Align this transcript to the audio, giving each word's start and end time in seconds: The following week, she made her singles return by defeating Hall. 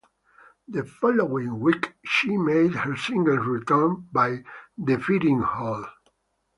The 0.67 0.83
following 0.83 1.59
week, 1.59 1.93
she 2.03 2.35
made 2.35 2.73
her 2.73 2.95
singles 2.97 3.45
return 3.45 4.07
by 4.11 4.43
defeating 4.83 5.41
Hall. 5.43 5.85